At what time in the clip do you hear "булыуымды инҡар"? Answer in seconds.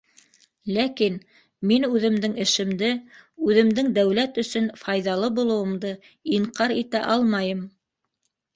5.39-6.77